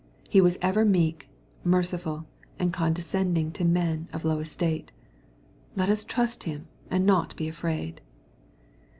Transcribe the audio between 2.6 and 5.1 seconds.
condescending to men of low estate.